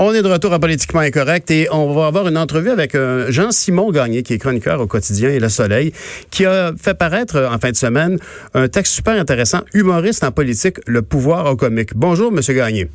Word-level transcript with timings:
On 0.00 0.14
est 0.14 0.22
de 0.22 0.28
retour 0.28 0.52
à 0.52 0.60
Politiquement 0.60 1.00
Incorrect 1.00 1.50
et 1.50 1.66
on 1.72 1.92
va 1.92 2.06
avoir 2.06 2.28
une 2.28 2.38
entrevue 2.38 2.70
avec 2.70 2.94
euh, 2.94 3.32
Jean-Simon 3.32 3.90
Gagné, 3.90 4.22
qui 4.22 4.34
est 4.34 4.38
chroniqueur 4.38 4.80
au 4.80 4.86
quotidien 4.86 5.28
et 5.30 5.40
Le 5.40 5.48
Soleil, 5.48 5.92
qui 6.30 6.46
a 6.46 6.72
fait 6.80 6.94
paraître 6.94 7.34
euh, 7.34 7.50
en 7.50 7.58
fin 7.58 7.72
de 7.72 7.76
semaine 7.76 8.16
un 8.54 8.68
texte 8.68 8.94
super 8.94 9.14
intéressant, 9.14 9.62
Humoriste 9.74 10.22
en 10.22 10.30
politique, 10.30 10.76
le 10.86 11.02
pouvoir 11.02 11.50
au 11.50 11.56
comique. 11.56 11.96
Bonjour, 11.96 12.30
Monsieur 12.30 12.54
Gagné. 12.54 12.88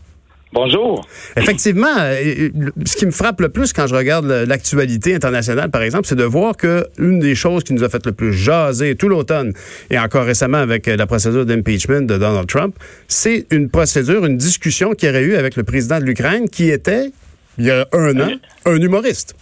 Bonjour. 0.53 1.03
Effectivement, 1.35 1.97
euh, 1.97 2.49
ce 2.85 2.95
qui 2.95 3.07
me 3.07 3.11
frappe 3.11 3.41
le 3.41 3.49
plus 3.49 3.73
quand 3.73 3.87
je 3.87 3.95
regarde 3.95 4.25
l'actualité 4.47 5.15
internationale, 5.15 5.71
par 5.71 5.81
exemple, 5.81 6.05
c'est 6.05 6.15
de 6.15 6.23
voir 6.23 6.55
que 6.55 6.85
une 6.99 7.19
des 7.19 7.33
choses 7.33 7.63
qui 7.63 7.73
nous 7.73 7.83
a 7.83 7.89
fait 7.89 8.05
le 8.05 8.11
plus 8.11 8.33
jaser 8.33 8.95
tout 8.95 9.09
l'automne 9.09 9.53
et 9.89 9.97
encore 9.97 10.25
récemment 10.25 10.59
avec 10.59 10.85
la 10.85 11.07
procédure 11.07 11.47
d'impeachment 11.47 12.01
de 12.01 12.19
Donald 12.19 12.47
Trump, 12.47 12.75
c'est 13.07 13.47
une 13.51 13.67
procédure, 13.67 14.25
une 14.27 14.37
discussion 14.37 14.91
qu'il 14.91 15.09
y 15.09 15.11
aurait 15.11 15.23
eu 15.23 15.35
avec 15.35 15.55
le 15.55 15.63
président 15.63 15.99
de 15.99 16.05
l'Ukraine 16.05 16.47
qui 16.47 16.69
était, 16.69 17.09
il 17.57 17.65
y 17.65 17.71
a 17.71 17.87
un 17.91 18.19
an, 18.19 18.29
un 18.67 18.79
humoriste. 18.79 19.35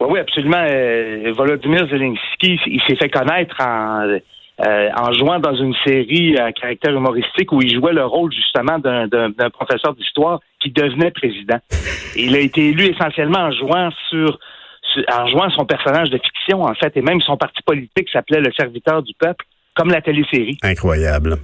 Oui, 0.00 0.08
oui, 0.10 0.20
absolument. 0.20 0.62
Euh, 0.68 1.32
Volodymyr 1.34 1.88
Zelensky, 1.88 2.60
il 2.66 2.82
s'est 2.86 2.96
fait 2.96 3.08
connaître 3.08 3.56
en 3.58 4.18
euh, 4.64 4.88
en 4.96 5.12
jouant 5.12 5.38
dans 5.38 5.54
une 5.54 5.74
série 5.86 6.38
à 6.38 6.52
caractère 6.52 6.94
humoristique 6.94 7.52
où 7.52 7.60
il 7.60 7.74
jouait 7.74 7.92
le 7.92 8.04
rôle 8.06 8.32
justement 8.32 8.78
d'un 8.78 9.50
professeur 9.50 9.94
d'histoire 9.94 10.40
qui 10.60 10.70
devenait 10.70 11.10
président. 11.10 11.58
Il 12.16 12.34
a 12.34 12.40
été 12.40 12.68
élu 12.70 12.86
essentiellement 12.86 13.40
en 13.40 13.52
jouant 13.52 13.90
sur, 14.08 14.38
en 15.12 15.26
jouant 15.26 15.50
son 15.50 15.66
personnage 15.66 16.10
de 16.10 16.18
fiction 16.18 16.62
en 16.62 16.74
fait, 16.74 16.96
et 16.96 17.02
même 17.02 17.20
son 17.20 17.36
parti 17.36 17.62
politique 17.62 18.08
s'appelait 18.10 18.40
le 18.40 18.50
Serviteur 18.52 19.02
du 19.02 19.12
peuple, 19.18 19.44
comme 19.74 19.90
la 19.90 20.00
télésérie. 20.00 20.56
Incroyable. 20.62 21.36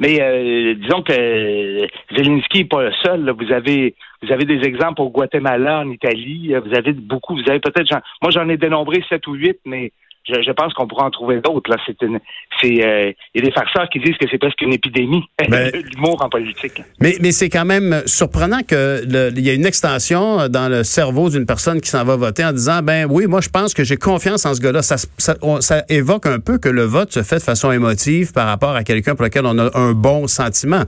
Mais 0.00 0.20
euh, 0.20 0.74
disons 0.74 1.02
que 1.02 1.86
Zelensky 2.14 2.58
n'est 2.58 2.64
pas 2.64 2.82
le 2.82 2.92
seul. 3.02 3.30
Vous 3.30 3.52
avez 3.52 3.94
vous 4.22 4.32
avez 4.32 4.44
des 4.44 4.66
exemples 4.66 5.02
au 5.02 5.10
Guatemala, 5.10 5.80
en 5.80 5.90
Italie. 5.90 6.54
Vous 6.64 6.74
avez 6.74 6.92
beaucoup. 6.92 7.34
Vous 7.34 7.48
avez 7.48 7.60
peut-être. 7.60 7.90
Moi, 8.22 8.30
j'en 8.30 8.48
ai 8.48 8.56
dénombré 8.56 9.04
sept 9.08 9.26
ou 9.26 9.34
huit, 9.34 9.58
mais 9.64 9.92
je, 10.26 10.52
pense 10.52 10.72
qu'on 10.74 10.86
pourra 10.86 11.06
en 11.06 11.10
trouver 11.10 11.40
d'autres. 11.40 11.70
Là, 11.70 11.76
c'est 11.86 12.00
une, 12.02 12.18
c'est, 12.60 12.84
euh, 12.84 13.12
il 13.34 13.40
y 13.40 13.44
a 13.44 13.46
des 13.46 13.52
farceurs 13.52 13.88
qui 13.90 13.98
disent 13.98 14.16
que 14.16 14.26
c'est 14.30 14.38
presque 14.38 14.60
une 14.62 14.72
épidémie, 14.72 15.24
ben, 15.48 15.70
l'humour 15.92 16.22
en 16.22 16.28
politique. 16.28 16.80
Mais, 17.00 17.14
mais 17.20 17.32
c'est 17.32 17.50
quand 17.50 17.64
même 17.64 18.02
surprenant 18.06 18.60
que 18.66 19.02
il 19.04 19.46
y 19.46 19.50
a 19.50 19.54
une 19.54 19.66
extension 19.66 20.48
dans 20.48 20.68
le 20.68 20.82
cerveau 20.82 21.28
d'une 21.30 21.46
personne 21.46 21.80
qui 21.80 21.90
s'en 21.90 22.04
va 22.04 22.16
voter 22.16 22.44
en 22.44 22.52
disant, 22.52 22.80
ben 22.82 23.06
oui, 23.10 23.26
moi 23.26 23.40
je 23.40 23.48
pense 23.48 23.74
que 23.74 23.84
j'ai 23.84 23.96
confiance 23.96 24.46
en 24.46 24.54
ce 24.54 24.60
gars-là. 24.60 24.82
Ça, 24.82 24.96
ça, 25.18 25.34
ça, 25.60 25.82
évoque 25.88 26.26
un 26.26 26.40
peu 26.40 26.58
que 26.58 26.68
le 26.68 26.84
vote 26.84 27.12
se 27.12 27.22
fait 27.22 27.36
de 27.36 27.42
façon 27.42 27.70
émotive 27.70 28.32
par 28.32 28.46
rapport 28.46 28.74
à 28.74 28.84
quelqu'un 28.84 29.14
pour 29.14 29.24
lequel 29.24 29.44
on 29.46 29.58
a 29.58 29.76
un 29.78 29.92
bon 29.92 30.26
sentiment. 30.26 30.84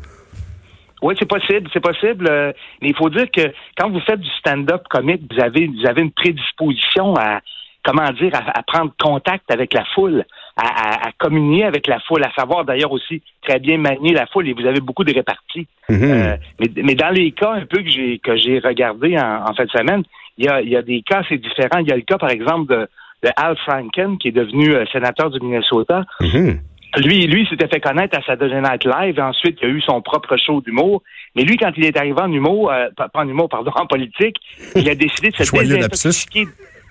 Oui, 1.02 1.14
c'est 1.18 1.28
possible, 1.28 1.68
c'est 1.72 1.80
possible. 1.80 2.26
Euh, 2.28 2.52
mais 2.80 2.88
il 2.88 2.96
faut 2.96 3.10
dire 3.10 3.30
que 3.30 3.52
quand 3.76 3.90
vous 3.90 4.00
faites 4.00 4.20
du 4.20 4.30
stand-up 4.38 4.82
comique, 4.88 5.22
vous 5.30 5.42
avez, 5.42 5.66
vous 5.66 5.86
avez 5.86 6.02
une 6.02 6.12
prédisposition 6.12 7.14
à, 7.16 7.40
comment 7.86 8.10
dire, 8.12 8.32
à, 8.34 8.62
prendre 8.64 8.92
contact 8.98 9.48
avec 9.50 9.72
la 9.72 9.84
foule, 9.94 10.24
à, 10.56 11.10
communier 11.18 11.64
avec 11.64 11.86
la 11.86 12.00
foule, 12.00 12.24
à 12.24 12.32
savoir 12.36 12.64
d'ailleurs 12.64 12.90
aussi 12.90 13.22
très 13.42 13.60
bien 13.60 13.78
manier 13.78 14.12
la 14.12 14.26
foule. 14.26 14.48
Et 14.48 14.52
vous 14.52 14.66
avez 14.66 14.80
beaucoup 14.80 15.04
de 15.04 15.14
réparties. 15.14 15.68
Mhm. 15.88 16.02
Euh, 16.02 16.36
mais, 16.58 16.94
dans 16.96 17.10
les 17.10 17.30
cas 17.30 17.52
un 17.52 17.64
peu 17.64 17.82
que 17.82 17.88
j'ai 17.88 18.18
que 18.18 18.36
j'ai 18.36 18.58
regardé 18.58 19.16
en, 19.16 19.54
fin 19.54 19.64
de 19.64 19.70
semaine, 19.70 20.02
il 20.36 20.46
y 20.46 20.48
a, 20.48 20.60
il 20.60 20.68
y 20.68 20.76
a 20.76 20.82
des 20.82 21.02
cas 21.02 21.20
assez 21.20 21.38
différents. 21.38 21.78
Il 21.78 21.88
y 21.88 21.92
a 21.92 21.96
le 21.96 22.02
cas, 22.02 22.18
par 22.18 22.30
exemple, 22.30 22.66
de, 22.74 22.88
Al 23.36 23.56
Franken, 23.58 24.18
qui 24.18 24.28
est 24.28 24.32
devenu 24.32 24.74
euh, 24.74 24.84
sénateur 24.92 25.30
du 25.30 25.38
Minnesota. 25.40 26.02
Mhm. 26.20 26.60
Lui, 26.98 27.26
lui 27.26 27.46
s'était 27.46 27.68
fait 27.68 27.80
connaître 27.80 28.18
à 28.18 28.22
Saturday 28.22 28.60
Night 28.60 28.84
Live. 28.84 29.18
Et 29.18 29.22
ensuite, 29.22 29.58
il 29.62 29.68
a 29.68 29.70
eu 29.70 29.80
son 29.82 30.00
propre 30.00 30.36
show 30.36 30.60
d'humour. 30.60 31.02
Mais 31.36 31.42
lui, 31.42 31.56
quand 31.56 31.70
il 31.76 31.84
est 31.84 31.96
arrivé 31.96 32.20
en 32.20 32.32
humour, 32.32 32.72
euh, 32.72 32.88
pas 32.96 33.10
en 33.14 33.28
humour, 33.28 33.48
pardon, 33.48 33.70
en 33.76 33.86
politique, 33.86 34.38
il 34.74 34.88
a 34.88 34.94
décidé 34.94 35.30
de 35.30 35.36
se 35.36 35.56
désintoxiquer 35.56 36.46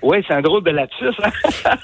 oui, 0.06 0.18
c'est 0.28 0.34
un 0.34 0.42
drôle 0.42 0.64
de 0.64 0.70
lapsus. 0.70 1.06
Hein. 1.24 1.76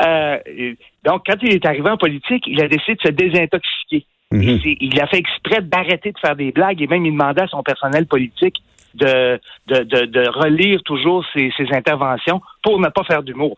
euh, 0.00 0.74
donc, 1.04 1.22
quand 1.26 1.36
il 1.42 1.52
est 1.52 1.66
arrivé 1.66 1.88
en 1.90 1.98
politique, 1.98 2.44
il 2.46 2.60
a 2.62 2.68
décidé 2.68 2.94
de 2.94 3.00
se 3.02 3.12
désintoxiquer. 3.12 4.06
Mhm. 4.32 4.60
Il 4.80 5.00
a 5.00 5.06
fait 5.06 5.18
exprès 5.18 5.60
d'arrêter 5.62 6.10
de 6.10 6.18
faire 6.18 6.34
des 6.34 6.50
blagues 6.50 6.82
et 6.82 6.86
même 6.86 7.06
il 7.06 7.12
demandait 7.12 7.42
à 7.42 7.46
son 7.46 7.62
personnel 7.62 8.06
politique 8.06 8.56
de, 8.94 9.38
de, 9.68 9.82
de, 9.84 10.28
relire 10.28 10.82
toujours 10.82 11.24
ses, 11.32 11.52
ses, 11.56 11.68
interventions 11.72 12.40
pour 12.62 12.80
ne 12.80 12.88
pas 12.88 13.04
faire 13.04 13.22
d'humour. 13.22 13.56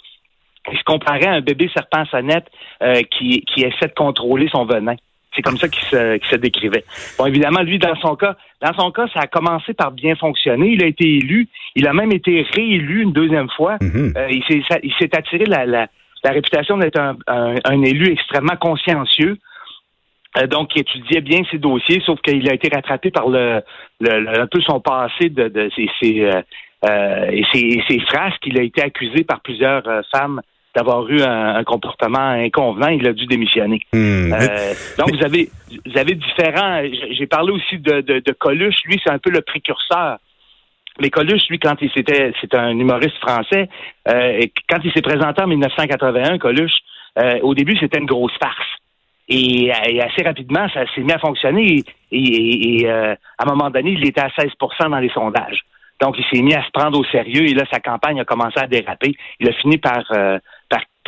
Il 0.71 0.77
se 0.77 0.85
comparait 0.85 1.29
à 1.29 1.33
un 1.35 1.41
bébé 1.41 1.71
serpent 1.73 2.05
sonnette 2.07 2.47
euh, 2.83 3.03
qui, 3.11 3.41
qui 3.43 3.63
essaie 3.63 3.87
de 3.87 3.95
contrôler 3.95 4.49
son 4.51 4.67
venin. 4.67 4.97
C'est 5.39 5.43
comme 5.43 5.57
ça 5.57 5.69
qu'il 5.69 5.85
se, 5.85 6.35
décrivait. 6.35 6.83
Bon, 7.17 7.27
évidemment, 7.27 7.61
lui, 7.61 7.79
dans 7.79 7.95
son 8.01 8.17
cas, 8.17 8.35
dans 8.61 8.73
son 8.73 8.91
cas, 8.91 9.07
ça 9.15 9.21
a 9.21 9.27
commencé 9.29 9.73
par 9.73 9.93
bien 9.93 10.17
fonctionner. 10.17 10.71
Il 10.71 10.83
a 10.83 10.87
été 10.89 11.05
élu. 11.05 11.47
Il 11.77 11.87
a 11.87 11.93
même 11.93 12.11
été 12.11 12.45
réélu 12.57 13.03
une 13.03 13.13
deuxième 13.13 13.49
fois. 13.51 13.77
Mhm. 13.81 14.15
Euh, 14.17 14.27
il 14.31 14.93
s'est 14.99 15.17
attiré 15.17 15.45
la, 15.45 15.65
la, 15.65 15.87
réputation 16.25 16.77
d'être 16.77 16.99
un, 17.29 17.83
élu 17.83 18.11
extrêmement 18.11 18.57
consciencieux. 18.57 19.39
Euh, 20.39 20.49
donc, 20.49 20.75
il 20.75 20.81
étudiait 20.81 21.21
bien 21.21 21.43
ses 21.53 21.59
dossiers, 21.59 22.03
sauf 22.05 22.21
qu'il 22.23 22.51
a 22.51 22.55
été 22.55 22.69
rattrapé 22.75 23.13
par 23.13 23.29
le, 23.29 23.63
un 24.01 24.47
peu 24.49 24.61
son 24.63 24.81
passé 24.81 25.29
de, 25.29 25.47
de 25.47 25.71
ses, 26.03 26.21
euh, 26.85 27.31
et 27.31 27.45
ses, 27.53 27.81
ses 27.89 28.01
frasques. 28.01 28.45
Il 28.45 28.59
a 28.59 28.65
été 28.65 28.83
accusé 28.83 29.23
par 29.23 29.39
plusieurs 29.39 29.85
femmes 30.13 30.41
d'avoir 30.79 31.09
eu 31.11 31.21
un, 31.23 31.65
comportement 31.65 32.31
inconvenant, 32.31 32.89
il 32.89 33.07
a 33.07 33.13
dû 33.13 33.27
démissionner. 33.27 33.81
Hmm. 33.93 34.33
Euh, 34.33 34.75
donc, 34.97 35.11
vous 35.11 35.25
avez 35.25 35.49
vous 35.85 35.99
avez 35.99 36.15
différents. 36.15 36.83
J'ai 37.11 37.27
parlé 37.27 37.53
aussi 37.53 37.79
de, 37.79 38.01
de, 38.01 38.33
Coluche. 38.33 38.77
Lui, 38.85 39.01
c'est 39.05 39.13
un 39.13 39.19
peu 39.19 39.31
le 39.31 39.41
précurseur. 39.41 40.19
Mais 41.01 41.11
Coluche, 41.11 41.43
lui, 41.51 41.59
quand 41.59 41.75
il 41.81 41.91
s'était, 41.91 42.33
c'est 42.41 42.55
un 42.55 42.71
humoriste 42.71 43.17
français. 43.21 43.69
Euh, 44.09 44.41
quand 44.69 44.79
il 44.85 44.93
s'est 44.93 45.03
présenté 45.03 45.43
en 45.43 45.49
1981, 45.49 46.39
Coluche, 46.39 46.79
euh, 47.19 47.41
au 47.43 47.55
début, 47.55 47.77
c'était 47.79 47.99
une 47.99 48.07
grosse 48.07 48.37
farce. 48.41 48.69
Et, 49.29 49.71
assez 49.73 50.23
rapidement, 50.25 50.69
ça 50.73 50.85
s'est 50.95 51.03
mis 51.03 51.13
à 51.13 51.19
fonctionner. 51.19 51.83
Et, 52.13 52.83
et 52.83 52.89
à 52.89 53.17
un 53.39 53.47
moment 53.47 53.71
donné, 53.71 53.93
il 53.93 54.07
était 54.07 54.23
à 54.23 54.29
16% 54.29 54.91
dans 54.91 54.99
les 54.99 55.11
sondages. 55.11 55.61
Donc, 56.01 56.17
il 56.19 56.25
s'est 56.33 56.43
mis 56.43 56.55
à 56.55 56.65
se 56.65 56.71
prendre 56.71 56.99
au 56.99 57.05
sérieux 57.05 57.43
et 57.43 57.55
là, 57.55 57.65
sa 57.71 57.81
campagne 57.81 58.21
a 58.21 58.25
commencé 58.25 58.59
à 58.59 58.67
déraper. 58.67 59.15
Il 59.41 59.49
a 59.49 59.53
fini 59.53 59.79
par, 59.79 60.05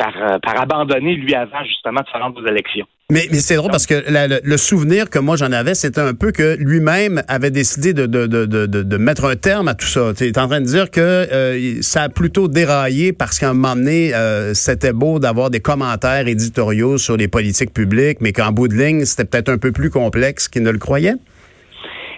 par, 0.01 0.13
euh, 0.17 0.39
par, 0.39 0.59
abandonner, 0.59 1.15
lui, 1.15 1.35
avant 1.35 1.63
justement 1.63 2.01
de 2.01 2.07
se 2.07 2.17
rendre 2.17 2.41
aux 2.41 2.47
élections. 2.47 2.85
Mais, 3.11 3.25
mais 3.29 3.37
c'est 3.37 3.55
drôle 3.55 3.71
parce 3.71 3.85
que 3.85 3.95
le, 4.07 4.57
souvenir 4.57 5.09
que 5.09 5.19
moi 5.19 5.35
j'en 5.35 5.51
avais, 5.51 5.75
c'était 5.75 6.01
un 6.01 6.13
peu 6.13 6.31
que 6.31 6.55
lui-même 6.57 7.21
avait 7.27 7.51
décidé 7.51 7.93
de, 7.93 8.05
de, 8.05 8.25
de, 8.25 8.45
de, 8.45 8.65
de 8.65 8.97
mettre 8.97 9.25
un 9.25 9.35
terme 9.35 9.67
à 9.67 9.75
tout 9.75 9.85
ça. 9.85 10.13
Tu 10.17 10.25
es 10.25 10.39
en 10.39 10.47
train 10.47 10.61
de 10.61 10.65
dire 10.65 10.89
que 10.89 11.01
euh, 11.01 11.81
ça 11.81 12.03
a 12.03 12.09
plutôt 12.09 12.47
déraillé 12.47 13.11
parce 13.11 13.37
qu'à 13.37 13.49
un 13.49 13.53
moment 13.53 13.75
donné, 13.75 14.11
c'était 14.53 14.93
beau 14.93 15.19
d'avoir 15.19 15.49
des 15.49 15.59
commentaires 15.59 16.27
éditoriaux 16.27 16.97
sur 16.97 17.17
les 17.17 17.27
politiques 17.27 17.73
publiques, 17.73 18.19
mais 18.21 18.31
qu'en 18.31 18.51
bout 18.51 18.69
de 18.69 18.75
ligne, 18.75 19.03
c'était 19.03 19.25
peut-être 19.25 19.49
un 19.49 19.57
peu 19.57 19.73
plus 19.73 19.89
complexe 19.89 20.47
qu'il 20.47 20.63
ne 20.63 20.71
le 20.71 20.79
croyait. 20.79 21.15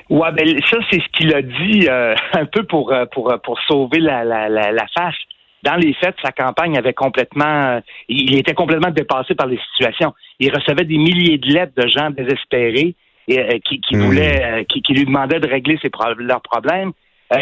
Ouais, 0.09 0.31
ben 0.31 0.47
ça 0.69 0.77
c'est 0.91 0.99
ce 0.99 1.07
qu'il 1.17 1.33
a 1.33 1.41
dit 1.41 1.87
euh, 1.89 2.13
un 2.33 2.45
peu 2.45 2.63
pour 2.63 2.91
euh, 2.91 3.05
pour 3.11 3.31
euh, 3.31 3.37
pour 3.37 3.59
sauver 3.61 3.99
la, 3.99 4.23
la, 4.23 4.47
la, 4.49 4.85
face. 4.95 5.15
Dans 5.63 5.75
les 5.75 5.93
faits, 5.93 6.15
sa 6.21 6.31
campagne 6.31 6.77
avait 6.77 6.93
complètement, 6.93 7.81
il 8.09 8.37
était 8.37 8.53
complètement 8.53 8.91
dépassé 8.91 9.33
par 9.33 9.47
les 9.47 9.59
situations. 9.71 10.13
Il 10.39 10.53
recevait 10.53 10.83
des 10.83 10.97
milliers 10.97 11.37
de 11.37 11.47
lettres 11.47 11.73
de 11.75 11.87
gens 11.87 12.09
désespérés 12.09 12.95
et, 13.27 13.61
qui, 13.61 13.79
qui 13.79 13.95
hmm. 13.95 14.01
voulaient, 14.01 14.65
qui, 14.67 14.81
qui, 14.81 14.93
lui 14.93 15.05
demandaient 15.05 15.39
de 15.39 15.47
régler 15.47 15.79
ses 15.81 15.89
leurs 16.17 16.41
problèmes. 16.41 16.91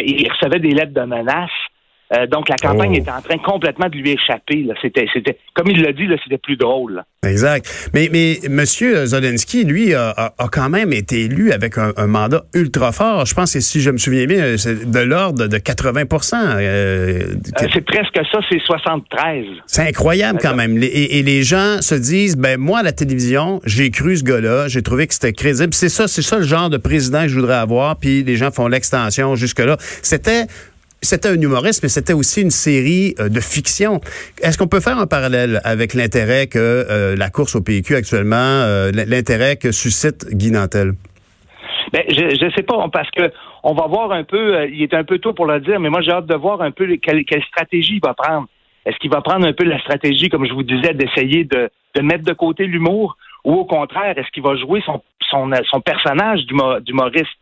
il 0.06 0.32
recevait 0.32 0.60
des 0.60 0.72
lettres 0.72 0.94
de 0.94 1.02
menaces. 1.02 1.50
Euh, 2.14 2.28
donc 2.28 2.50
la 2.50 2.56
campagne 2.58 2.92
Oh. 2.94 3.00
était 3.02 3.12
en 3.12 3.22
train 3.22 3.38
complètement 3.38 3.88
de 3.88 3.96
lui 3.96 4.12
échapper. 4.12 4.64
là. 4.64 4.74
C'était, 4.82 5.06
c'était, 5.14 5.38
comme 5.54 5.68
il 5.70 5.82
l'a 5.82 5.94
dit, 5.94 6.08
là, 6.08 6.18
c'était 6.24 6.38
plus 6.38 6.58
drôle. 6.58 6.96
là. 6.96 7.06
Exact. 7.30 7.90
Mais, 7.94 8.10
mais 8.12 8.40
M. 8.46 8.66
Zelensky, 8.66 9.64
lui, 9.64 9.94
a, 9.94 10.10
a- 10.10 10.34
a 10.38 10.48
quand 10.52 10.70
même 10.70 10.92
été 10.92 11.22
élu 11.26 11.52
avec 11.52 11.78
un, 11.78 11.94
un 11.98 12.08
mandat 12.08 12.44
ultra 12.54 12.92
fort. 12.92 13.26
Je 13.26 13.34
pense 13.36 13.54
que 13.54 13.60
si 13.60 13.80
je 13.82 13.92
me 13.92 13.98
souviens 13.98 14.26
bien, 14.26 14.58
c'est 14.58 14.90
de 14.90 15.00
l'ordre 15.00 15.48
de 15.48 15.58
80% 15.58 16.34
euh, 16.36 16.60
Euh, 16.62 17.68
c'est 17.74 17.86
presque 17.86 18.16
ça, 18.32 18.40
c'est 18.50 18.60
73. 18.60 19.46
C'est 19.68 19.88
incroyable 19.88 20.40
quand 20.42 20.56
même. 20.56 20.78
Les- 20.78 20.88
Et, 20.88 21.20
et 21.20 21.24
les 21.24 21.44
gens 21.44 21.82
se 21.82 21.96
disent, 21.96 22.36
ben 22.38 22.58
moi 22.60 22.80
à 22.80 22.84
la 22.84 22.92
télévision, 22.92 23.62
j'ai 23.66 23.90
cru 23.92 24.18
ce 24.18 24.24
gars-là, 24.24 24.68
j'ai 24.68 24.82
trouvé 24.82 25.08
que 25.08 25.14
c'était 25.14 25.34
crédible. 25.34 25.74
C'est 25.74 25.90
ça, 25.90 26.08
c'est 26.08 26.22
ça 26.22 26.38
le 26.38 26.44
genre 26.44 26.70
de 26.70 26.78
président 26.78 27.22
que 27.24 27.30
je 27.30 27.36
voudrais 27.36 27.56
avoir. 27.56 27.96
Puis 27.98 28.24
les 28.24 28.36
gens 28.36 28.52
font 28.52 28.68
l'extension 28.68 29.36
jusque-là. 29.36 29.78
C'était 30.02 30.46
c'était 31.02 31.30
un 31.30 31.42
humoriste, 31.42 31.82
mais 31.84 31.90
c'était 31.90 32.14
aussi 32.14 32.42
une 32.42 32.52
série 32.52 33.16
euh, 33.20 33.28
de 33.30 33.40
fiction. 33.40 34.02
Est-ce 34.42 34.58
qu'on 34.58 34.68
peut 34.68 34.80
faire 34.80 35.00
un 35.00 35.08
parallèle 35.08 35.60
avec 35.64 35.94
l'intérêt 35.94 36.48
que 36.48 36.60
euh, 36.60 37.16
la 37.16 37.30
course 37.30 37.56
au 37.56 37.62
PQ 37.62 37.96
actuellement, 37.96 38.36
euh, 38.38 38.92
l'intérêt 38.94 39.58
que 39.58 39.72
suscite 39.72 40.28
Guy 40.32 40.52
Nantel? 40.52 40.94
Ben, 41.92 42.04
je 42.08 42.38
je 42.40 42.52
sais 42.56 42.64
pas, 42.64 42.88
parce 42.94 43.10
que 43.12 43.32
on 43.64 43.74
va 43.74 43.88
voir 43.88 44.12
un 44.12 44.24
peu, 44.24 44.70
il 44.70 44.82
est 44.84 44.94
un 44.94 45.04
peu 45.04 45.20
tôt 45.20 45.34
pour 45.34 45.46
le 45.46 45.60
dire, 45.60 45.80
mais 45.80 45.90
moi 45.90 46.02
j'ai 46.02 46.12
hâte 46.12 46.28
de 46.28 46.36
voir 46.36 46.62
un 46.62 46.72
peu 46.72 46.88
quelle, 46.98 47.24
stratégie 47.48 47.96
il 47.96 48.02
va 48.02 48.14
prendre. 48.14 48.48
Est-ce 48.86 48.98
qu'il 48.98 49.12
va 49.12 49.22
prendre 49.22 49.46
un 49.46 49.54
peu 49.54 49.66
la 49.66 49.80
stratégie, 49.80 50.30
comme 50.30 50.46
je 50.46 50.54
vous 50.54 50.64
disais, 50.64 50.94
d'essayer 50.94 51.44
de, 51.44 51.70
mettre 52.02 52.24
de 52.24 52.34
côté 52.34 52.66
l'humour, 52.66 53.18
ou 53.44 53.54
au 53.54 53.66
contraire, 53.66 54.18
est-ce 54.18 54.30
qu'il 54.32 54.42
va 54.42 54.56
jouer 54.56 54.82
son, 54.86 55.02
son, 55.30 55.52
son 55.70 55.82
personnage 55.82 56.42
d'humo- 56.46 56.80
d'humoriste 56.80 57.38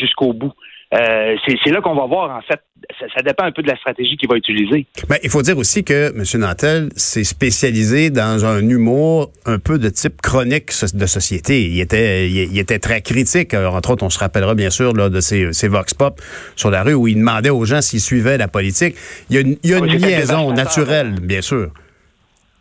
jusqu'au 0.00 0.32
bout? 0.32 0.52
Euh, 0.94 1.34
c'est 1.44 1.70
là 1.70 1.80
qu'on 1.80 1.96
va 1.96 2.06
voir, 2.06 2.36
en 2.36 2.40
fait. 2.42 2.60
Ça, 3.00 3.06
ça 3.16 3.22
dépend 3.22 3.44
un 3.44 3.50
peu 3.50 3.62
de 3.62 3.68
la 3.68 3.76
stratégie 3.76 4.16
qu'il 4.16 4.28
va 4.28 4.36
utiliser. 4.36 4.86
Ben, 5.08 5.16
il 5.24 5.30
faut 5.30 5.42
dire 5.42 5.58
aussi 5.58 5.82
que 5.82 6.12
M. 6.14 6.40
Nantel 6.40 6.90
s'est 6.94 7.24
spécialisé 7.24 8.10
dans 8.10 8.46
un 8.46 8.60
humour 8.60 9.30
un 9.46 9.58
peu 9.58 9.78
de 9.78 9.88
type 9.88 10.22
chronique 10.22 10.70
de 10.94 11.06
société. 11.06 11.64
Il 11.64 11.80
était, 11.80 12.28
il, 12.28 12.52
il 12.52 12.58
était 12.58 12.78
très 12.78 13.02
critique. 13.02 13.52
Alors, 13.54 13.74
entre 13.74 13.90
autres, 13.90 14.04
on 14.04 14.10
se 14.10 14.20
rappellera 14.20 14.54
bien 14.54 14.70
sûr 14.70 14.92
là, 14.92 15.08
de 15.08 15.18
ses, 15.18 15.52
ses 15.52 15.66
vox 15.66 15.94
pop 15.94 16.20
sur 16.54 16.70
la 16.70 16.84
rue 16.84 16.94
où 16.94 17.08
il 17.08 17.16
demandait 17.16 17.50
aux 17.50 17.64
gens 17.64 17.80
s'ils 17.82 18.00
suivaient 18.00 18.38
la 18.38 18.48
politique. 18.48 18.94
Il 19.28 19.34
y 19.34 19.38
a 19.38 19.40
une, 19.40 19.56
il 19.64 19.70
y 19.70 19.74
a 19.74 19.80
Oui, 19.80 19.88
une 19.88 19.98
c'était 19.98 20.18
liaison 20.18 20.52
naturelle, 20.52 21.14
bien 21.20 21.40
sûr. 21.40 21.70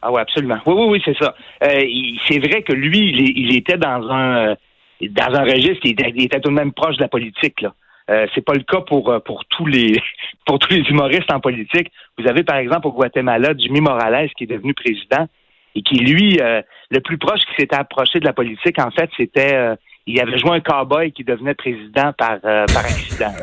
Ah 0.01 0.11
oui, 0.11 0.21
absolument. 0.21 0.59
Oui, 0.65 0.73
oui, 0.75 0.85
oui, 0.89 1.01
c'est 1.05 1.17
ça. 1.17 1.35
Euh, 1.63 1.81
c'est 2.27 2.39
vrai 2.39 2.63
que 2.63 2.73
lui, 2.73 3.33
il, 3.35 3.55
était 3.55 3.77
dans 3.77 4.07
un 4.09 4.49
euh, 4.49 4.55
dans 5.01 5.33
un 5.33 5.43
registre, 5.43 5.81
il 5.83 5.91
était, 5.91 6.11
il 6.15 6.23
était 6.25 6.39
tout 6.39 6.49
de 6.49 6.55
même 6.55 6.73
proche 6.73 6.97
de 6.97 7.01
la 7.01 7.07
politique. 7.07 7.61
Là. 7.61 7.73
Euh, 8.11 8.27
c'est 8.35 8.45
pas 8.45 8.53
le 8.53 8.63
cas 8.63 8.81
pour 8.81 9.09
euh, 9.09 9.19
pour 9.19 9.45
tous 9.45 9.65
les 9.65 9.99
pour 10.45 10.59
tous 10.59 10.71
les 10.71 10.81
humoristes 10.81 11.31
en 11.31 11.39
politique. 11.39 11.91
Vous 12.17 12.27
avez 12.27 12.43
par 12.43 12.57
exemple 12.57 12.87
au 12.87 12.91
Guatemala 12.91 13.53
Jimmy 13.57 13.81
Morales 13.81 14.29
qui 14.37 14.43
est 14.43 14.47
devenu 14.47 14.73
président 14.73 15.27
et 15.73 15.81
qui 15.81 15.95
lui 15.95 16.39
euh, 16.39 16.61
le 16.91 16.99
plus 16.99 17.17
proche 17.17 17.39
qui 17.41 17.61
s'était 17.61 17.75
approché 17.75 18.19
de 18.19 18.25
la 18.25 18.33
politique 18.33 18.77
en 18.79 18.91
fait 18.91 19.09
c'était 19.17 19.55
euh, 19.55 19.75
il 20.07 20.19
avait 20.21 20.37
joué 20.37 20.51
un 20.57 20.59
cowboy 20.59 21.11
qui 21.11 21.23
devenait 21.23 21.55
président 21.55 22.13
par 22.17 22.37
euh, 22.45 22.65
par 22.67 22.85
accident. 22.85 23.33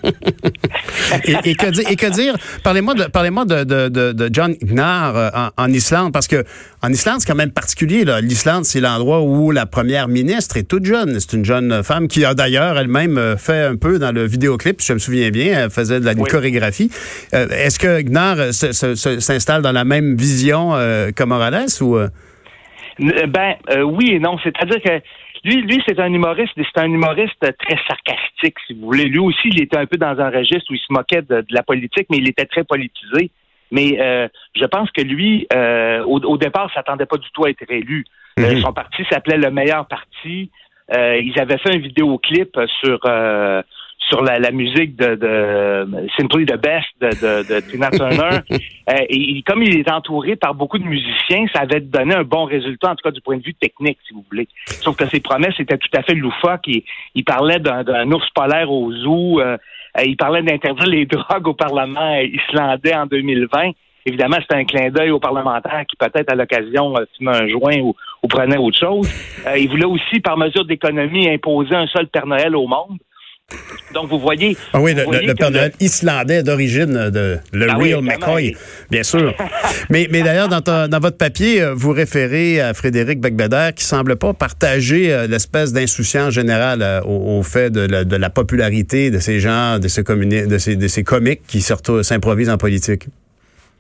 Et, 1.27 1.51
et 1.51 1.55
que 1.55 1.71
dire, 1.71 1.91
et 1.91 1.97
que 1.97 2.07
dire? 2.11 2.35
Parlez-moi 2.65 2.95
de, 2.95 3.05
parlez-moi 3.05 3.45
de, 3.45 3.63
de, 3.65 3.89
de, 4.13 4.29
John 4.33 4.55
Gnarr 4.63 5.17
euh, 5.17 5.29
en, 5.35 5.49
en 5.65 5.69
Islande, 5.73 6.13
parce 6.13 6.27
que 6.27 6.45
en 6.83 6.89
Islande, 6.91 7.21
c'est 7.21 7.27
quand 7.29 7.37
même 7.37 7.53
particulier. 7.53 8.05
là. 8.05 8.21
L'Islande, 8.21 8.65
c'est 8.65 8.81
l'endroit 8.81 9.21
où 9.21 9.51
la 9.51 9.67
première 9.67 10.09
ministre 10.09 10.57
est 10.57 10.65
toute 10.69 10.85
jeune. 10.85 11.21
C'est 11.21 11.35
une 11.37 11.45
jeune 11.45 11.83
femme 11.85 12.09
qui 12.09 12.25
a 12.25 12.35
d'ailleurs 12.35 12.79
elle-même 12.79 13.19
euh, 13.19 13.37
fait 13.37 13.65
un 13.65 13.77
peu 13.77 13.99
dans 13.99 14.13
le 14.13 14.25
vidéoclip, 14.25 14.81
si 14.81 14.89
je 14.89 14.93
me 14.95 14.99
souviens 14.99 15.31
bien, 15.31 15.65
elle 15.65 15.71
faisait 15.71 16.01
de 16.01 16.05
la 16.05 16.13
Oui. 16.15 16.29
chorégraphie. 16.29 16.91
Euh, 17.35 17.47
Est-ce 17.51 17.79
que 17.79 18.53
se- 18.53 19.21
s'installe 19.21 19.63
dans 19.63 19.73
la 19.73 19.85
même 19.85 20.17
vision 20.17 20.71
que 20.73 21.25
Morales 21.25 21.69
ou 21.83 21.99
Ben 22.99 23.55
oui 23.85 24.13
et 24.13 24.19
non, 24.19 24.37
c'est-à-dire 24.43 24.81
que 24.83 25.01
lui, 25.45 25.63
lui 25.63 25.83
c'est 25.87 25.99
un 26.01 26.13
humoriste, 26.13 26.53
c'est 26.57 26.81
un 26.81 26.91
humoriste 26.91 27.41
très 27.59 27.79
sarcastique, 27.87 28.57
si 28.67 28.75
vous 28.75 28.87
voulez. 28.87 29.05
Lui 29.05 29.19
aussi, 29.19 29.49
il 29.49 29.63
était 29.63 29.77
un 29.79 29.87
peu 29.87 29.97
dans 29.97 30.19
un 30.19 30.31
registre 30.31 30.71
où 30.71 30.75
il 30.75 30.81
se 30.81 30.93
moquait 30.93 31.23
de, 31.23 31.43
de 31.43 31.55
la 31.55 31.63
politique, 31.63 32.07
mais 32.11 32.19
il 32.19 32.29
était 32.29 32.47
très 32.47 32.65
politisé. 32.65 33.31
Mais 33.71 33.99
euh, 34.01 34.29
je 34.55 34.65
pense 34.67 34.91
que 34.91 35.03
lui, 35.03 35.47
euh, 35.53 36.03
au, 36.05 36.19
au 36.21 36.39
départ, 36.39 36.73
s'attendait 36.73 37.07
pas 37.07 37.17
du 37.17 37.29
tout 37.33 37.45
à 37.45 37.51
être 37.51 37.65
élu. 37.69 38.05
Euh, 38.39 38.55
Mhm. 38.55 38.61
son 38.63 38.73
parti 38.73 39.05
s'appelait 39.11 39.37
le 39.37 39.51
meilleur 39.51 39.87
parti. 39.87 40.51
Euh, 40.95 41.19
ils 41.19 41.39
avaient 41.41 41.59
fait 41.59 41.75
un 41.75 41.79
vidéoclip 41.79 42.59
sur 42.81 42.99
euh, 43.07 43.63
sur 44.09 44.23
la, 44.23 44.39
la 44.39 44.51
musique 44.51 44.97
de, 44.97 45.15
de 45.15 46.09
Simply 46.17 46.47
the 46.47 46.57
Best 46.61 46.89
de, 47.01 47.09
de, 47.09 47.55
de 47.55 47.61
Tina 47.61 47.91
Turner. 47.91 48.41
Euh, 48.87 48.97
et 49.09 49.43
comme 49.47 49.63
il 49.63 49.79
est 49.79 49.91
entouré 49.91 50.37
par 50.37 50.55
beaucoup 50.55 50.77
de 50.77 50.85
musiciens, 50.85 51.47
ça 51.55 51.61
avait 51.61 51.81
donné 51.81 52.15
un 52.15 52.23
bon 52.23 52.45
résultat, 52.45 52.91
en 52.91 52.95
tout 52.95 53.03
cas 53.03 53.13
du 53.13 53.23
point 53.23 53.39
de 53.39 53.43
vue 53.43 53.55
technique, 53.55 53.97
si 54.07 54.13
vous 54.13 54.23
voulez. 54.31 54.47
Sauf 54.67 54.95
que 54.95 55.09
ses 55.09 55.21
promesses 55.21 55.59
étaient 55.59 55.79
tout 55.79 55.89
à 55.95 56.03
fait 56.03 56.13
loufoques. 56.13 56.67
Il, 56.67 56.83
il 57.15 57.25
parlait 57.25 57.61
d'un 57.61 58.13
ours 58.13 58.29
polaire 58.35 58.71
au 58.71 58.93
zoo. 58.93 59.41
euh, 59.41 59.57
euh, 59.99 60.03
il 60.05 60.19
parlait 60.19 60.43
d'interdire 60.43 60.87
les 60.87 61.07
drogues 61.17 61.49
au 61.49 61.55
Parlement 61.55 62.15
euh, 62.15 62.25
islandais 62.25 62.95
en 62.95 63.07
2020. 63.07 63.71
Évidemment, 64.07 64.37
c'était 64.43 64.57
un 64.57 64.65
clin 64.65 64.91
d'œil 64.91 65.11
aux 65.11 65.19
parlementaires 65.21 65.85
qui, 65.89 65.97
peut-être, 65.97 66.31
à 66.31 66.35
l'occasion, 66.35 66.95
euh, 66.99 67.05
fumaient 67.17 67.39
un 67.39 67.49
joint 67.49 67.79
ou, 67.79 67.95
ou 68.23 68.29
prenaient 68.29 68.59
autre 68.59 68.79
chose. 68.79 69.09
Euh, 69.47 69.57
il 69.57 69.69
voulait 69.71 69.87
aussi, 69.87 70.21
par 70.21 70.37
mesure 70.37 70.67
d'économie, 70.67 71.29
imposer 71.31 71.75
un 71.75 71.87
seul 71.87 72.09
Père 72.09 72.27
Noël 72.27 72.55
au 72.55 72.67
monde. 72.67 72.99
Donc, 73.93 74.09
vous 74.09 74.19
voyez... 74.19 74.57
Ah 74.73 74.81
oui, 74.81 74.95
le, 74.95 75.05
voyez 75.05 75.21
le- 75.23 75.27
le 75.29 75.35
Père 75.35 75.51
le- 75.51 75.57
Noël 75.59 75.73
islandais 75.79 76.43
d'origine 76.43 77.11
de 77.11 77.39
le 77.53 77.67
Ah 77.71 77.77
oui, 77.79 77.93
Real 77.95 78.05
vraiment, 78.05 78.19
McCoy, 78.27 78.43
oui. 78.49 78.57
bien 78.91 79.03
sûr. 79.03 79.35
mais 79.91 80.09
mais 80.11 80.23
d'ailleurs, 80.23 80.49
dans, 80.49 80.99
votre 81.01 81.17
papier, 81.17 81.63
euh, 81.63 81.75
vous 81.75 81.93
référez 81.93 82.61
à 82.61 82.75
Frédéric 82.75 83.21
Becbeder 83.21 83.71
qui 83.77 83.85
semble 83.85 84.17
pas 84.17 84.33
partager 84.33 85.13
euh, 85.13 85.27
l'espèce 85.29 85.73
d'insouciance 85.73 86.33
générale 86.35 86.83
euh, 86.83 87.01
au, 87.03 87.39
au 87.39 87.43
fait 87.43 87.71
de 87.71 87.81
la, 87.87 88.05
de 88.05 88.17
la 88.17 88.31
popularité 88.31 89.11
de 89.11 89.19
ces 89.21 89.39
gens, 89.39 89.79
de 89.79 89.87
ces, 89.89 90.03
de 90.03 90.59
ces, 90.59 90.77
de 90.77 90.89
ces 90.89 91.05
comiques 91.05 91.43
qui 91.47 91.61
surtout 91.61 92.03
s'improvisent 92.03 92.51
en 92.51 92.59
politique. 92.59 93.05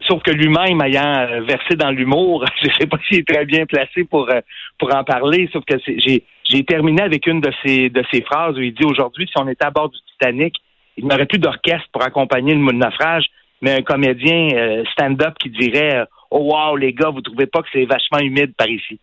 Sauf 0.07 0.23
que 0.23 0.31
lui-même, 0.31 0.81
ayant 0.83 1.17
euh, 1.27 1.41
versé 1.49 1.75
dans 1.77 1.91
l'humour, 1.91 2.45
je 2.63 2.69
sais 2.79 2.87
pas 2.87 2.99
s'il 3.09 3.19
est 3.21 3.27
très 3.27 3.47
bien 3.47 3.65
placé 3.67 4.05
pour 4.09 4.31
euh, 4.31 4.41
pour 4.79 4.95
en 4.95 5.03
parler. 5.03 5.49
Sauf 5.53 5.65
que 5.65 5.75
j'ai 5.87 6.23
j'ai 6.45 6.65
terminé 6.65 7.03
avec 7.03 7.27
une 7.27 7.41
de 7.41 7.51
ses 7.65 7.89
de 7.89 8.03
ses 8.13 8.23
phrases 8.23 8.57
où 8.57 8.61
il 8.61 8.75
dit 8.75 8.85
aujourd'hui, 8.85 9.27
si 9.27 9.35
on 9.41 9.49
était 9.49 9.65
à 9.65 9.71
bord 9.71 9.89
du 9.89 9.99
Titanic, 10.13 10.57
il 10.97 11.07
n'y 11.07 11.15
aurait 11.15 11.27
plus 11.27 11.39
d'orchestre 11.39 11.89
pour 11.93 12.03
accompagner 12.03 12.55
le 12.55 12.61
naufrage, 12.61 13.27
mais 13.61 13.73
un 13.73 13.83
comédien 13.83 14.49
euh, 14.55 14.85
stand-up 14.93 15.35
qui 15.41 15.51
dirait 15.51 15.97
euh, 15.97 16.05
Oh 16.31 16.53
wow, 16.53 16.77
les 16.77 16.93
gars, 16.93 17.11
vous 17.11 17.21
trouvez 17.21 17.47
pas 17.47 17.63
que 17.63 17.69
c'est 17.73 17.85
vachement 17.85 18.19
humide 18.19 18.55
par 18.57 18.69
ici? 18.69 18.99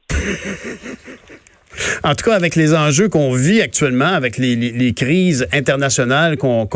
En 2.03 2.15
tout 2.15 2.25
cas, 2.29 2.35
avec 2.35 2.55
les 2.55 2.73
enjeux 2.73 3.07
qu'on 3.07 3.33
vit 3.33 3.61
actuellement, 3.61 4.05
avec 4.05 4.37
les, 4.37 4.55
les- 4.55 4.71
les 4.71 4.93
crises 4.93 5.47
internationales 5.53 6.37
qu'on, 6.37 6.67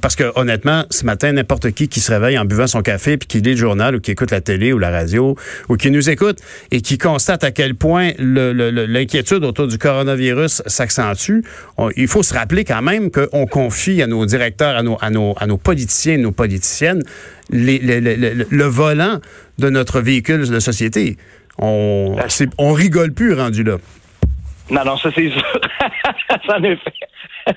parce 0.00 0.14
que 0.14 0.30
honnêtement, 0.34 0.84
ce 0.90 1.04
matin, 1.04 1.32
n'importe 1.32 1.70
qui 1.72 1.88
qui 1.88 2.00
se 2.00 2.12
réveille 2.12 2.38
en 2.38 2.44
buvant 2.44 2.66
son 2.66 2.82
café 2.82 3.16
puis 3.16 3.26
qui 3.26 3.40
lit 3.40 3.52
le 3.52 3.56
journal 3.56 3.96
ou 3.96 4.00
qui 4.00 4.10
écoute 4.10 4.30
la 4.30 4.40
télé 4.42 4.72
ou 4.72 4.78
la 4.78 4.90
radio 4.90 5.36
ou 5.68 5.76
qui 5.76 5.90
nous 5.90 6.10
écoute 6.10 6.38
et 6.70 6.80
qui 6.82 6.98
constate 6.98 7.44
à 7.44 7.50
quel 7.50 7.74
point 7.74 8.10
l'inquiétude 8.18 9.44
autour 9.44 9.68
du 9.68 9.78
coronavirus 9.78 10.62
s'accentue, 10.66 11.40
il 11.96 12.08
faut 12.08 12.22
se 12.22 12.34
rappeler 12.34 12.64
quand 12.64 12.82
même 12.82 13.10
qu'on 13.10 13.46
confie 13.46 14.02
à 14.02 14.06
nos 14.06 14.26
directeurs, 14.26 14.76
à 14.76 14.82
nos, 14.82 14.98
à 15.00 15.10
nos, 15.10 15.34
à 15.38 15.46
nos 15.46 15.56
politiciens, 15.56 16.18
nos 16.18 16.32
politiciennes, 16.32 17.02
les- 17.50 17.78
le- 17.80 18.64
volant 18.64 19.20
de 19.58 19.70
notre 19.70 20.00
véhicule 20.00 20.48
de 20.48 20.60
société. 20.60 21.16
On, 21.58 22.16
c'est- 22.28 22.50
on 22.58 22.72
rigole 22.72 23.12
plus 23.12 23.32
rendu 23.32 23.62
là. 23.62 23.78
Non, 24.70 24.84
non, 24.84 24.96
ça 24.96 25.10
c'est 25.14 25.30
sûr. 25.30 25.42
en 26.48 26.62
effet. 26.64 26.92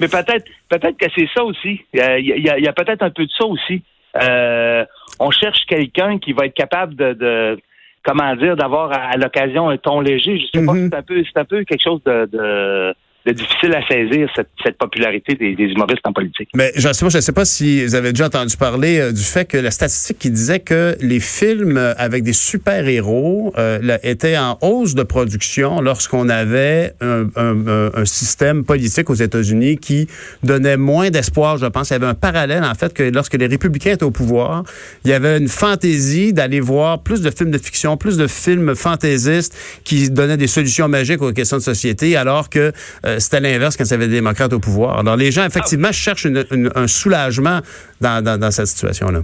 Mais 0.00 0.08
peut-être 0.08 0.46
peut-être 0.68 0.96
que 0.96 1.06
c'est 1.14 1.28
ça 1.34 1.44
aussi. 1.44 1.80
Euh, 1.96 2.18
Il 2.18 2.26
y 2.26 2.48
a, 2.50 2.58
il 2.58 2.64
y 2.64 2.68
a 2.68 2.72
peut-être 2.72 3.02
un 3.02 3.10
peu 3.10 3.24
de 3.26 3.30
ça 3.36 3.44
aussi. 3.44 3.82
Euh, 4.22 4.84
on 5.18 5.30
cherche 5.30 5.64
quelqu'un 5.66 6.18
qui 6.18 6.32
va 6.32 6.46
être 6.46 6.54
capable 6.54 6.94
de, 6.96 7.12
de 7.14 7.60
comment 8.02 8.34
dire, 8.36 8.56
d'avoir 8.56 8.92
à, 8.92 9.10
à 9.10 9.16
l'occasion 9.16 9.68
un 9.68 9.76
ton 9.76 10.00
léger. 10.00 10.38
Je 10.38 10.58
sais 10.58 10.64
pas, 10.66 10.72
Mhm. 10.72 10.88
c'est 10.90 10.96
un 10.96 11.02
peu 11.02 11.22
c'est 11.24 11.38
un 11.40 11.44
peu 11.44 11.64
quelque 11.64 11.82
chose 11.82 12.02
de, 12.04 12.26
de, 12.32 12.94
de 13.26 13.32
difficile 13.32 13.74
à 13.74 13.86
saisir, 13.86 14.28
cette, 14.34 14.48
cette 14.64 14.78
popularité 14.78 15.34
des, 15.34 15.54
des 15.54 15.64
humoristes 15.64 16.00
en 16.04 16.12
politique. 16.12 16.48
Mais 16.54 16.72
je 16.76 16.88
je 16.88 17.20
sais 17.20 17.32
pas 17.32 17.44
si 17.44 17.84
vous 17.84 17.94
avez 17.94 18.12
déjà 18.12 18.26
entendu 18.26 18.56
parler 18.56 18.98
euh, 18.98 19.12
du 19.12 19.22
fait 19.22 19.44
que 19.46 19.58
la 19.58 19.70
statistique 19.70 20.18
qui 20.18 20.30
disait 20.30 20.60
que 20.60 20.96
les 21.00 21.20
films 21.20 21.76
euh, 21.76 21.92
avec 21.98 22.22
des 22.22 22.32
super-héros 22.32 23.52
euh, 23.58 23.98
étaient 24.02 24.38
en 24.38 24.58
hausse 24.62 24.94
de 24.94 25.02
production 25.02 25.80
lorsqu'on 25.80 26.28
avait 26.28 26.94
un- 27.00 27.26
un- 27.36 27.90
un 27.94 28.04
système 28.04 28.64
politique 28.64 29.10
aux 29.10 29.14
États-Unis 29.14 29.76
qui 29.78 30.08
donnait 30.42 30.76
moins 30.76 31.10
d'espoir, 31.10 31.58
je 31.58 31.66
pense. 31.66 31.90
Il 31.90 31.94
y 31.94 31.96
avait 31.96 32.06
un 32.06 32.14
parallèle, 32.14 32.64
en 32.64 32.74
fait, 32.74 32.92
que 32.94 33.02
lorsque 33.02 33.34
les 33.34 33.46
républicains 33.46 33.92
étaient 33.92 34.04
au 34.04 34.10
pouvoir, 34.10 34.64
il 35.04 35.10
y 35.10 35.14
avait 35.14 35.36
une 35.38 35.48
fantaisie 35.48 36.32
d'aller 36.32 36.60
voir 36.60 37.02
plus 37.02 37.20
de 37.20 37.30
films 37.30 37.50
de 37.50 37.58
fiction, 37.58 37.96
plus 37.96 38.16
de 38.16 38.26
films 38.26 38.74
fantaisistes 38.74 39.54
qui 39.84 40.10
donnaient 40.10 40.36
des 40.36 40.46
solutions 40.46 40.88
magiques 40.88 41.22
aux 41.22 41.32
questions 41.32 41.58
de 41.58 41.62
société, 41.62 42.16
alors 42.16 42.48
que 42.48 42.72
euh, 43.06 43.09
euh, 43.10 43.18
c'était 43.18 43.40
l'inverse 43.40 43.76
quand 43.76 43.84
il 43.84 43.90
y 43.90 43.94
avait 43.94 44.08
des 44.08 44.14
démocrates 44.14 44.52
au 44.52 44.60
pouvoir. 44.60 44.98
Alors, 44.98 45.16
les 45.16 45.30
gens, 45.30 45.44
effectivement, 45.44 45.92
cherchent 45.92 46.26
un 46.26 46.86
soulagement 46.86 47.60
dans, 48.00 48.22
dans 48.22 48.50
cette 48.50 48.66
situation-là. 48.66 49.20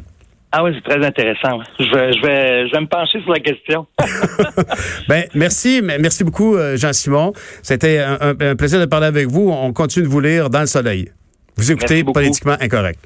Ah 0.52 0.62
oui, 0.64 0.70
c'est 0.74 0.88
très 0.88 1.04
intéressant. 1.04 1.60
Je 1.78 1.84
vais, 1.84 2.12
je, 2.14 2.22
vais, 2.22 2.68
je 2.68 2.72
vais 2.72 2.80
me 2.80 2.86
pencher 2.86 3.20
sur 3.20 3.30
la 3.32 3.40
question. 3.40 3.86
ben, 5.08 5.24
merci, 5.34 5.82
merci 5.82 6.24
beaucoup, 6.24 6.56
euh, 6.56 6.76
Jean-Simon. 6.76 7.32
C'était 7.62 7.98
un, 7.98 8.34
un, 8.40 8.56
plaisir 8.56 8.80
de 8.80 8.86
parler 8.86 9.06
avec 9.06 9.26
vous. 9.26 9.50
On 9.50 9.72
continue 9.72 10.06
de 10.06 10.10
vous 10.10 10.20
lire 10.20 10.48
dans 10.48 10.60
le 10.60 10.66
soleil. 10.66 11.10
Vous 11.56 11.72
écoutez 11.72 12.04
Politiquement 12.04 12.56
Incorrect. 12.60 13.00